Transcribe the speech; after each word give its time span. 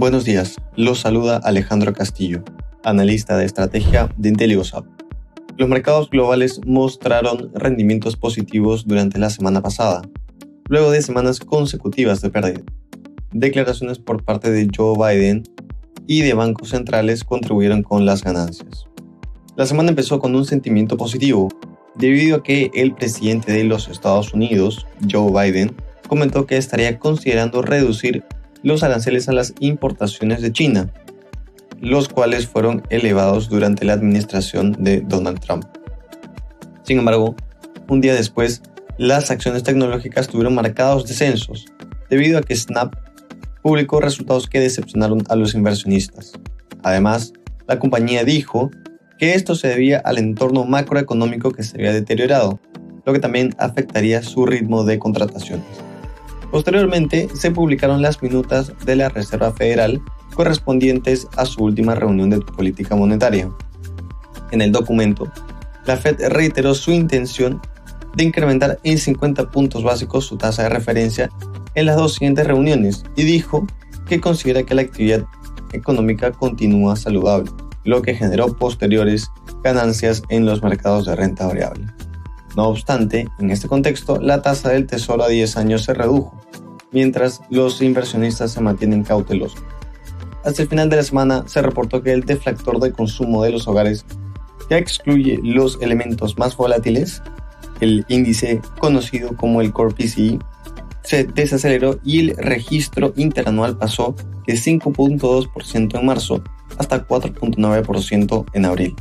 Buenos 0.00 0.24
días, 0.24 0.54
los 0.76 1.00
saluda 1.00 1.38
Alejandro 1.38 1.92
Castillo, 1.92 2.44
analista 2.84 3.36
de 3.36 3.44
estrategia 3.44 4.08
de 4.16 4.28
IntelioSAP. 4.28 4.86
Los 5.56 5.68
mercados 5.68 6.08
globales 6.08 6.60
mostraron 6.64 7.50
rendimientos 7.52 8.14
positivos 8.14 8.86
durante 8.86 9.18
la 9.18 9.28
semana 9.28 9.60
pasada, 9.60 10.02
luego 10.68 10.92
de 10.92 11.02
semanas 11.02 11.40
consecutivas 11.40 12.20
de 12.20 12.30
pérdida. 12.30 12.60
Declaraciones 13.32 13.98
por 13.98 14.22
parte 14.22 14.52
de 14.52 14.68
Joe 14.72 14.94
Biden 14.96 15.42
y 16.06 16.20
de 16.20 16.32
bancos 16.32 16.68
centrales 16.68 17.24
contribuyeron 17.24 17.82
con 17.82 18.06
las 18.06 18.22
ganancias. 18.22 18.86
La 19.56 19.66
semana 19.66 19.88
empezó 19.88 20.20
con 20.20 20.36
un 20.36 20.44
sentimiento 20.44 20.96
positivo, 20.96 21.48
debido 21.96 22.36
a 22.36 22.42
que 22.44 22.70
el 22.72 22.94
presidente 22.94 23.50
de 23.50 23.64
los 23.64 23.88
Estados 23.88 24.32
Unidos, 24.32 24.86
Joe 25.10 25.32
Biden, 25.32 25.74
comentó 26.06 26.46
que 26.46 26.56
estaría 26.56 27.00
considerando 27.00 27.62
reducir 27.62 28.22
los 28.62 28.82
aranceles 28.82 29.28
a 29.28 29.32
las 29.32 29.54
importaciones 29.60 30.42
de 30.42 30.52
China, 30.52 30.92
los 31.80 32.08
cuales 32.08 32.46
fueron 32.46 32.82
elevados 32.90 33.48
durante 33.48 33.84
la 33.84 33.92
administración 33.92 34.76
de 34.78 35.00
Donald 35.00 35.40
Trump. 35.40 35.64
Sin 36.82 36.98
embargo, 36.98 37.36
un 37.88 38.00
día 38.00 38.14
después, 38.14 38.62
las 38.98 39.30
acciones 39.30 39.62
tecnológicas 39.62 40.28
tuvieron 40.28 40.54
marcados 40.54 41.06
descensos, 41.06 41.66
debido 42.10 42.38
a 42.38 42.42
que 42.42 42.56
Snap 42.56 42.94
publicó 43.62 44.00
resultados 44.00 44.48
que 44.48 44.60
decepcionaron 44.60 45.22
a 45.28 45.36
los 45.36 45.54
inversionistas. 45.54 46.32
Además, 46.82 47.32
la 47.66 47.78
compañía 47.78 48.24
dijo 48.24 48.70
que 49.18 49.34
esto 49.34 49.54
se 49.54 49.68
debía 49.68 49.98
al 49.98 50.18
entorno 50.18 50.64
macroeconómico 50.64 51.50
que 51.50 51.62
se 51.62 51.76
había 51.76 51.92
deteriorado, 51.92 52.60
lo 53.04 53.12
que 53.12 53.18
también 53.18 53.54
afectaría 53.58 54.22
su 54.22 54.46
ritmo 54.46 54.84
de 54.84 54.98
contrataciones. 54.98 55.87
Posteriormente, 56.50 57.28
se 57.34 57.50
publicaron 57.50 58.00
las 58.00 58.22
minutas 58.22 58.72
de 58.84 58.96
la 58.96 59.08
Reserva 59.08 59.52
Federal 59.52 60.00
correspondientes 60.34 61.28
a 61.36 61.44
su 61.44 61.64
última 61.64 61.94
reunión 61.94 62.30
de 62.30 62.40
política 62.40 62.94
monetaria. 62.94 63.50
En 64.50 64.62
el 64.62 64.72
documento, 64.72 65.30
la 65.86 65.96
Fed 65.96 66.20
reiteró 66.28 66.74
su 66.74 66.92
intención 66.92 67.60
de 68.14 68.24
incrementar 68.24 68.78
en 68.82 68.98
50 68.98 69.50
puntos 69.50 69.82
básicos 69.82 70.26
su 70.26 70.36
tasa 70.36 70.64
de 70.64 70.68
referencia 70.70 71.30
en 71.74 71.86
las 71.86 71.96
dos 71.96 72.14
siguientes 72.14 72.46
reuniones 72.46 73.04
y 73.16 73.24
dijo 73.24 73.66
que 74.08 74.20
considera 74.20 74.62
que 74.62 74.74
la 74.74 74.82
actividad 74.82 75.24
económica 75.72 76.32
continúa 76.32 76.96
saludable, 76.96 77.50
lo 77.84 78.02
que 78.02 78.14
generó 78.14 78.56
posteriores 78.56 79.30
ganancias 79.62 80.22
en 80.30 80.46
los 80.46 80.62
mercados 80.62 81.06
de 81.06 81.14
renta 81.14 81.46
variable. 81.46 81.86
No 82.58 82.70
obstante, 82.70 83.28
en 83.38 83.52
este 83.52 83.68
contexto, 83.68 84.20
la 84.20 84.42
tasa 84.42 84.70
del 84.70 84.88
tesoro 84.88 85.22
a 85.22 85.28
10 85.28 85.56
años 85.58 85.84
se 85.84 85.94
redujo, 85.94 86.34
mientras 86.90 87.40
los 87.50 87.80
inversionistas 87.80 88.50
se 88.50 88.60
mantienen 88.60 89.04
cautelosos. 89.04 89.62
Hasta 90.44 90.62
el 90.62 90.68
final 90.68 90.90
de 90.90 90.96
la 90.96 91.04
semana 91.04 91.44
se 91.46 91.62
reportó 91.62 92.02
que 92.02 92.12
el 92.12 92.24
deflactor 92.24 92.80
de 92.80 92.90
consumo 92.90 93.44
de 93.44 93.52
los 93.52 93.68
hogares, 93.68 94.04
que 94.68 94.76
excluye 94.76 95.38
los 95.40 95.80
elementos 95.80 96.36
más 96.36 96.56
volátiles, 96.56 97.22
el 97.78 98.04
índice 98.08 98.60
conocido 98.80 99.36
como 99.36 99.60
el 99.60 99.72
Core 99.72 99.94
PCI, 99.94 100.40
se 101.04 101.22
desaceleró 101.22 102.00
y 102.02 102.18
el 102.18 102.36
registro 102.38 103.12
interanual 103.14 103.78
pasó 103.78 104.16
de 104.48 104.54
5.2% 104.54 105.96
en 105.96 106.04
marzo 106.04 106.42
hasta 106.76 107.06
4.9% 107.06 108.46
en 108.52 108.64
abril. 108.64 108.96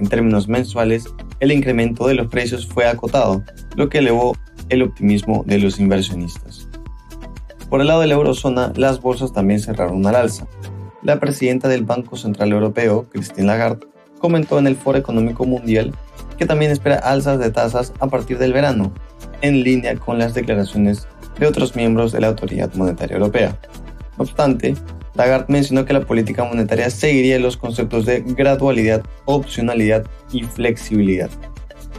En 0.00 0.08
términos 0.08 0.48
mensuales, 0.48 1.04
el 1.40 1.52
incremento 1.52 2.06
de 2.06 2.14
los 2.14 2.28
precios 2.28 2.66
fue 2.66 2.86
acotado, 2.86 3.42
lo 3.76 3.88
que 3.88 3.98
elevó 3.98 4.36
el 4.68 4.82
optimismo 4.82 5.42
de 5.46 5.58
los 5.58 5.80
inversionistas. 5.80 6.68
Por 7.68 7.80
el 7.80 7.86
lado 7.86 8.00
de 8.00 8.06
la 8.06 8.14
eurozona, 8.14 8.72
las 8.76 9.00
bolsas 9.00 9.32
también 9.32 9.60
cerraron 9.60 10.06
al 10.06 10.16
alza. 10.16 10.46
La 11.02 11.18
presidenta 11.18 11.68
del 11.68 11.84
Banco 11.84 12.16
Central 12.16 12.52
Europeo, 12.52 13.08
Christine 13.10 13.46
Lagarde, 13.46 13.86
comentó 14.18 14.58
en 14.58 14.66
el 14.66 14.76
Foro 14.76 14.98
Económico 14.98 15.44
Mundial 15.46 15.94
que 16.36 16.46
también 16.46 16.70
espera 16.70 16.96
alzas 16.96 17.38
de 17.38 17.50
tasas 17.50 17.92
a 18.00 18.06
partir 18.06 18.38
del 18.38 18.52
verano, 18.52 18.92
en 19.40 19.62
línea 19.62 19.96
con 19.96 20.18
las 20.18 20.34
declaraciones 20.34 21.06
de 21.38 21.46
otros 21.46 21.76
miembros 21.76 22.12
de 22.12 22.20
la 22.20 22.28
Autoridad 22.28 22.72
Monetaria 22.74 23.16
Europea. 23.16 23.58
No 24.18 24.24
obstante, 24.24 24.74
Lagarde 25.20 25.52
mencionó 25.52 25.84
que 25.84 25.92
la 25.92 26.00
política 26.00 26.44
monetaria 26.44 26.88
seguiría 26.88 27.38
los 27.38 27.58
conceptos 27.58 28.06
de 28.06 28.22
gradualidad, 28.22 29.02
opcionalidad 29.26 30.06
y 30.32 30.44
flexibilidad. 30.44 31.28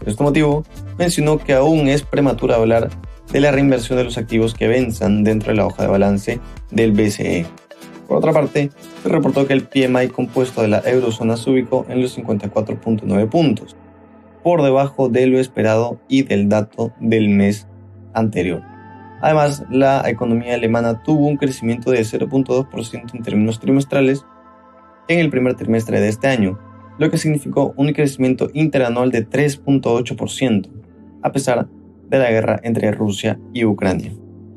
Por 0.00 0.08
este 0.08 0.24
motivo, 0.24 0.64
mencionó 0.98 1.38
que 1.38 1.52
aún 1.52 1.86
es 1.86 2.02
prematuro 2.02 2.56
hablar 2.56 2.90
de 3.32 3.40
la 3.40 3.52
reinversión 3.52 3.98
de 3.98 4.04
los 4.04 4.18
activos 4.18 4.54
que 4.54 4.66
venzan 4.66 5.22
dentro 5.22 5.52
de 5.52 5.58
la 5.58 5.66
hoja 5.66 5.84
de 5.84 5.88
balance 5.90 6.40
del 6.72 6.90
BCE. 6.90 7.46
Por 8.08 8.16
otra 8.16 8.32
parte, 8.32 8.70
se 9.04 9.08
reportó 9.08 9.46
que 9.46 9.52
el 9.52 9.62
PMI 9.62 10.08
compuesto 10.08 10.62
de 10.62 10.68
la 10.68 10.82
eurozona 10.84 11.36
se 11.36 11.50
ubicó 11.50 11.86
en 11.88 12.02
los 12.02 12.18
54.9 12.18 13.28
puntos, 13.28 13.76
por 14.42 14.60
debajo 14.62 15.08
de 15.08 15.28
lo 15.28 15.38
esperado 15.38 16.00
y 16.08 16.24
del 16.24 16.48
dato 16.48 16.92
del 16.98 17.28
mes 17.28 17.68
anterior. 18.12 18.73
Además, 19.24 19.64
la 19.70 20.02
economía 20.10 20.52
alemana 20.52 21.02
tuvo 21.02 21.28
un 21.28 21.38
crecimiento 21.38 21.90
de 21.90 22.00
0.2% 22.00 23.14
en 23.14 23.22
términos 23.22 23.58
trimestrales 23.58 24.26
en 25.08 25.18
el 25.18 25.30
primer 25.30 25.54
trimestre 25.54 25.98
de 25.98 26.10
este 26.10 26.28
año, 26.28 26.58
lo 26.98 27.10
que 27.10 27.16
significó 27.16 27.72
un 27.78 27.90
crecimiento 27.94 28.50
interanual 28.52 29.10
de 29.10 29.26
3.8%, 29.26 30.68
a 31.22 31.32
pesar 31.32 31.68
de 32.10 32.18
la 32.18 32.30
guerra 32.30 32.60
entre 32.64 32.92
Rusia 32.92 33.40
y 33.54 33.64
Ucrania. 33.64 34.12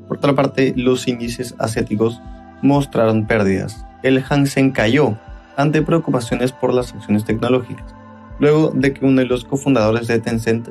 Por 0.09 0.17
otra 0.17 0.35
parte, 0.35 0.73
los 0.75 1.07
índices 1.07 1.55
asiáticos 1.59 2.21
mostraron 2.61 3.25
pérdidas. 3.25 3.85
El 4.03 4.21
Hansen 4.29 4.71
cayó 4.71 5.17
ante 5.55 5.81
preocupaciones 5.81 6.51
por 6.51 6.73
las 6.73 6.93
acciones 6.93 7.23
tecnológicas, 7.23 7.95
luego 8.37 8.73
de 8.75 8.91
que 8.91 9.05
uno 9.05 9.21
de 9.21 9.27
los 9.27 9.45
cofundadores 9.45 10.07
de 10.07 10.19
Tencent 10.19 10.67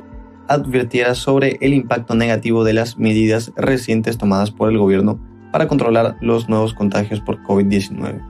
advirtiera 0.47 1.15
sobre 1.15 1.57
el 1.61 1.73
impacto 1.73 2.15
negativo 2.15 2.63
de 2.63 2.73
las 2.73 2.97
medidas 2.97 3.51
recientes 3.55 4.17
tomadas 4.17 4.51
por 4.51 4.69
el 4.69 4.77
gobierno 4.77 5.19
para 5.51 5.67
controlar 5.67 6.17
los 6.21 6.49
nuevos 6.49 6.73
contagios 6.73 7.21
por 7.21 7.41
COVID-19. 7.43 8.21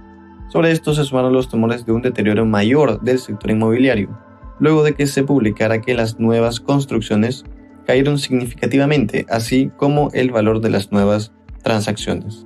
Sobre 0.49 0.71
esto 0.71 0.93
se 0.93 1.03
sumaron 1.03 1.33
los 1.33 1.49
temores 1.49 1.85
de 1.85 1.91
un 1.91 2.01
deterioro 2.01 2.45
mayor 2.45 3.01
del 3.01 3.19
sector 3.19 3.51
inmobiliario, 3.51 4.17
luego 4.59 4.83
de 4.83 4.93
que 4.93 5.07
se 5.07 5.23
publicara 5.23 5.81
que 5.81 5.93
las 5.93 6.19
nuevas 6.19 6.59
construcciones 6.59 7.43
cayeron 7.85 8.17
significativamente, 8.17 9.25
así 9.29 9.71
como 9.77 10.09
el 10.13 10.31
valor 10.31 10.61
de 10.61 10.69
las 10.69 10.91
nuevas 10.91 11.31
transacciones. 11.63 12.45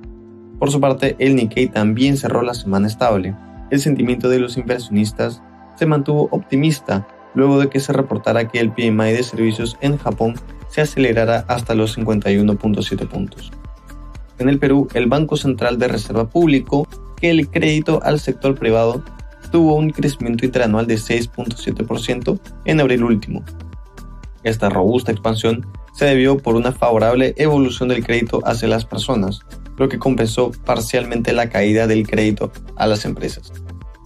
Por 0.59 0.71
su 0.71 0.79
parte, 0.79 1.15
el 1.19 1.35
Nikkei 1.35 1.67
también 1.67 2.17
cerró 2.17 2.43
la 2.43 2.53
semana 2.53 2.87
estable. 2.87 3.35
El 3.71 3.79
sentimiento 3.79 4.29
de 4.29 4.39
los 4.39 4.57
inversionistas 4.57 5.41
se 5.75 5.85
mantuvo 5.85 6.27
optimista 6.31 7.07
luego 7.33 7.59
de 7.59 7.69
que 7.69 7.79
se 7.79 7.93
reportara 7.93 8.47
que 8.47 8.59
el 8.59 8.71
PMI 8.71 9.13
de 9.13 9.23
servicios 9.23 9.77
en 9.81 9.97
Japón 9.97 10.35
se 10.69 10.81
acelerara 10.81 11.45
hasta 11.47 11.75
los 11.75 11.97
51.7 11.97 13.07
puntos. 13.07 13.51
En 14.39 14.49
el 14.49 14.57
Perú, 14.57 14.87
el 14.93 15.07
Banco 15.07 15.37
Central 15.37 15.77
de 15.77 15.87
Reserva 15.87 16.29
publicó 16.29 16.87
que 17.17 17.29
el 17.29 17.49
crédito 17.49 18.01
al 18.03 18.19
sector 18.19 18.57
privado 18.57 19.03
tuvo 19.51 19.75
un 19.75 19.91
crecimiento 19.91 20.45
interanual 20.45 20.87
de 20.87 20.95
6.7% 20.95 22.39
en 22.65 22.79
abril 22.79 23.03
último. 23.03 23.43
Esta 24.43 24.69
robusta 24.69 25.11
expansión 25.11 25.67
se 25.93 26.05
debió 26.05 26.37
por 26.37 26.55
una 26.55 26.71
favorable 26.71 27.33
evolución 27.37 27.89
del 27.89 28.03
crédito 28.03 28.39
hacia 28.45 28.67
las 28.67 28.85
personas, 28.85 29.41
lo 29.77 29.89
que 29.89 29.99
compensó 29.99 30.51
parcialmente 30.65 31.33
la 31.33 31.49
caída 31.49 31.85
del 31.85 32.07
crédito 32.07 32.51
a 32.75 32.87
las 32.87 33.05
empresas. 33.05 33.51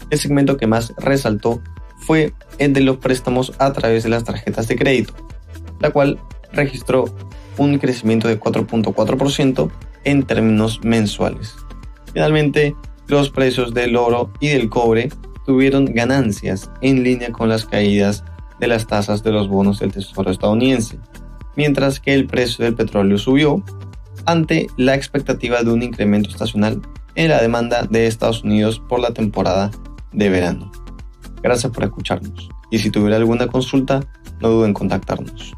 El 0.09 0.19
segmento 0.19 0.57
que 0.57 0.67
más 0.67 0.93
resaltó 0.97 1.61
fue 1.97 2.33
el 2.57 2.73
de 2.73 2.81
los 2.81 2.97
préstamos 2.97 3.53
a 3.59 3.73
través 3.73 4.03
de 4.03 4.09
las 4.09 4.23
tarjetas 4.23 4.67
de 4.67 4.75
crédito, 4.75 5.13
la 5.79 5.91
cual 5.91 6.19
registró 6.53 7.05
un 7.57 7.77
crecimiento 7.77 8.27
de 8.27 8.39
4.4% 8.39 9.69
en 10.03 10.23
términos 10.23 10.81
mensuales. 10.83 11.55
Finalmente, 12.13 12.75
los 13.07 13.29
precios 13.29 13.73
del 13.73 13.95
oro 13.95 14.31
y 14.39 14.49
del 14.49 14.69
cobre 14.69 15.09
tuvieron 15.45 15.85
ganancias 15.85 16.71
en 16.81 17.03
línea 17.03 17.31
con 17.31 17.49
las 17.49 17.65
caídas 17.65 18.23
de 18.59 18.67
las 18.67 18.87
tasas 18.87 19.23
de 19.23 19.31
los 19.31 19.47
bonos 19.47 19.79
del 19.79 19.91
Tesoro 19.91 20.31
estadounidense, 20.31 20.97
mientras 21.55 21.99
que 21.99 22.13
el 22.13 22.25
precio 22.25 22.65
del 22.65 22.75
petróleo 22.75 23.17
subió 23.17 23.63
ante 24.25 24.67
la 24.77 24.95
expectativa 24.95 25.61
de 25.61 25.71
un 25.71 25.83
incremento 25.83 26.29
estacional 26.29 26.81
en 27.15 27.29
la 27.29 27.41
demanda 27.41 27.83
de 27.83 28.07
Estados 28.07 28.43
Unidos 28.43 28.79
por 28.79 28.99
la 28.99 29.11
temporada 29.11 29.71
de 30.11 30.29
verano. 30.29 30.71
Gracias 31.45 31.71
por 31.71 31.83
escucharnos 31.83 32.49
y 32.71 32.79
si 32.79 32.89
tuviera 32.89 33.17
alguna 33.17 33.45
consulta, 33.45 33.99
no 34.41 34.49
duden 34.49 34.69
en 34.69 34.73
contactarnos. 34.73 35.53